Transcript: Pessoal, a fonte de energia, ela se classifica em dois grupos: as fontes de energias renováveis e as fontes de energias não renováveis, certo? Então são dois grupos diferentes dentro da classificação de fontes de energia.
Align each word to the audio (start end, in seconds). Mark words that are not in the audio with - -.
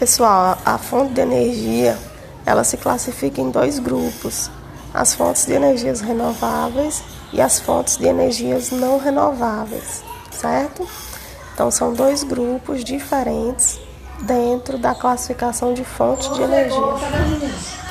Pessoal, 0.00 0.56
a 0.64 0.78
fonte 0.78 1.12
de 1.12 1.20
energia, 1.20 1.94
ela 2.46 2.64
se 2.64 2.78
classifica 2.78 3.38
em 3.38 3.50
dois 3.50 3.78
grupos: 3.78 4.50
as 4.94 5.14
fontes 5.14 5.44
de 5.44 5.52
energias 5.52 6.00
renováveis 6.00 7.02
e 7.34 7.38
as 7.38 7.60
fontes 7.60 7.98
de 7.98 8.06
energias 8.06 8.70
não 8.70 8.98
renováveis, 8.98 10.02
certo? 10.30 10.88
Então 11.52 11.70
são 11.70 11.92
dois 11.92 12.24
grupos 12.24 12.82
diferentes 12.82 13.78
dentro 14.22 14.78
da 14.78 14.94
classificação 14.94 15.74
de 15.74 15.84
fontes 15.84 16.32
de 16.32 16.40
energia. 16.44 17.89